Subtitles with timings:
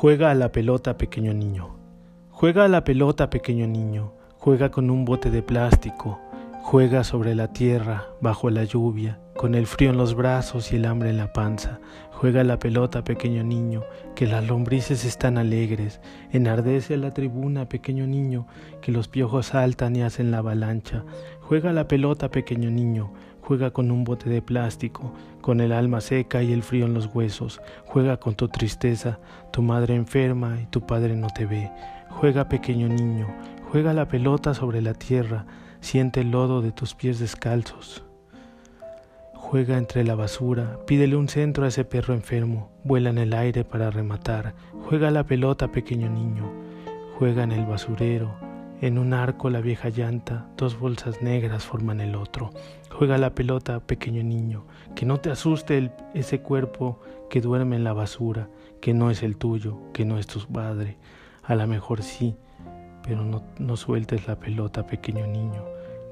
[0.00, 1.76] Juega a la pelota, pequeño niño.
[2.30, 4.14] Juega a la pelota, pequeño niño.
[4.38, 6.18] Juega con un bote de plástico.
[6.62, 10.86] Juega sobre la tierra, bajo la lluvia, con el frío en los brazos y el
[10.86, 11.80] hambre en la panza.
[12.12, 13.82] Juega a la pelota, pequeño niño,
[14.14, 16.00] que las lombrices están alegres.
[16.32, 18.46] Enardece a la tribuna, pequeño niño,
[18.80, 21.04] que los piojos saltan y hacen la avalancha.
[21.42, 23.12] Juega a la pelota, pequeño niño,
[23.50, 27.06] Juega con un bote de plástico, con el alma seca y el frío en los
[27.12, 27.60] huesos.
[27.84, 29.18] Juega con tu tristeza,
[29.50, 31.68] tu madre enferma y tu padre no te ve.
[32.10, 33.26] Juega pequeño niño,
[33.72, 35.46] juega la pelota sobre la tierra,
[35.80, 38.04] siente el lodo de tus pies descalzos.
[39.34, 43.64] Juega entre la basura, pídele un centro a ese perro enfermo, vuela en el aire
[43.64, 44.54] para rematar.
[44.88, 46.52] Juega la pelota pequeño niño,
[47.18, 48.32] juega en el basurero,
[48.80, 52.50] en un arco la vieja llanta, dos bolsas negras forman el otro.
[53.00, 57.00] Juega la pelota, pequeño niño, que no te asuste ese cuerpo
[57.30, 58.50] que duerme en la basura,
[58.82, 60.98] que no es el tuyo, que no es tu padre.
[61.42, 62.36] A lo mejor sí,
[63.02, 65.64] pero no, no sueltes la pelota, pequeño niño.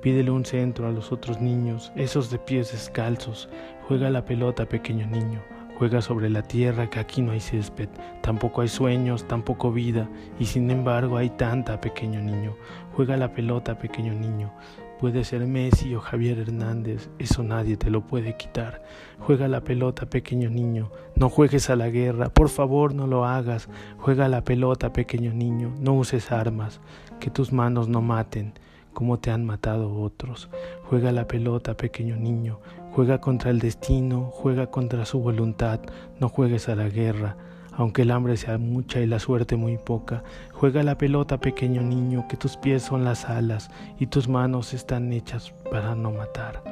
[0.00, 3.48] Pídele un centro a los otros niños, esos de pies descalzos.
[3.88, 5.42] Juega la pelota, pequeño niño.
[5.80, 7.88] Juega sobre la tierra que aquí no hay césped,
[8.22, 12.54] tampoco hay sueños, tampoco vida, y sin embargo hay tanta, pequeño niño.
[12.94, 14.52] Juega la pelota, pequeño niño.
[14.98, 18.82] Puede ser Messi o Javier Hernández, eso nadie te lo puede quitar.
[19.20, 20.90] Juega la pelota, pequeño niño.
[21.16, 23.68] No juegues a la guerra, por favor no lo hagas.
[23.98, 25.74] Juega la pelota, pequeño niño.
[25.78, 26.80] No uses armas,
[27.20, 28.54] que tus manos no maten
[28.96, 30.48] como te han matado otros.
[30.84, 32.60] Juega la pelota, pequeño niño.
[32.92, 35.80] Juega contra el destino, juega contra su voluntad.
[36.18, 37.36] No juegues a la guerra,
[37.76, 40.22] aunque el hambre sea mucha y la suerte muy poca.
[40.52, 45.12] Juega la pelota, pequeño niño, que tus pies son las alas y tus manos están
[45.12, 46.62] hechas para no matar.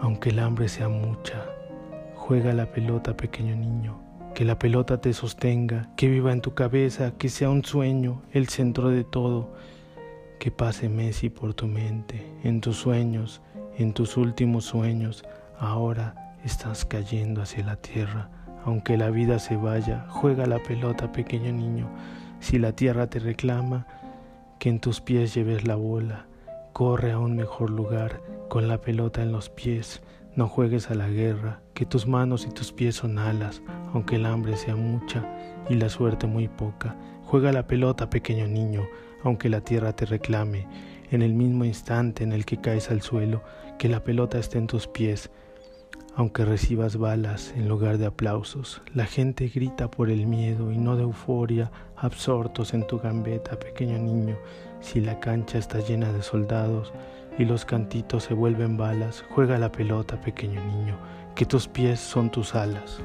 [0.00, 1.44] Aunque el hambre sea mucha,
[2.16, 4.00] juega la pelota, pequeño niño,
[4.34, 8.48] que la pelota te sostenga, que viva en tu cabeza, que sea un sueño, el
[8.48, 9.54] centro de todo,
[10.40, 13.42] que pase Messi por tu mente, en tus sueños,
[13.76, 15.24] en tus últimos sueños,
[15.58, 21.52] ahora estás cayendo hacia la tierra aunque la vida se vaya, juega la pelota, pequeño
[21.52, 21.88] niño.
[22.40, 23.86] Si la tierra te reclama,
[24.58, 26.26] que en tus pies lleves la bola.
[26.72, 30.02] Corre a un mejor lugar con la pelota en los pies.
[30.36, 33.60] No juegues a la guerra, que tus manos y tus pies son alas,
[33.92, 35.24] aunque el hambre sea mucha
[35.68, 36.96] y la suerte muy poca.
[37.24, 38.86] Juega la pelota, pequeño niño,
[39.24, 40.68] aunque la tierra te reclame.
[41.10, 43.42] En el mismo instante en el que caes al suelo,
[43.78, 45.30] que la pelota esté en tus pies
[46.14, 50.96] aunque recibas balas en lugar de aplausos, la gente grita por el miedo y no
[50.96, 54.36] de euforia, absortos en tu gambeta, pequeño niño.
[54.80, 56.92] Si la cancha está llena de soldados
[57.38, 60.98] y los cantitos se vuelven balas, juega la pelota, pequeño niño,
[61.34, 62.98] que tus pies son tus alas.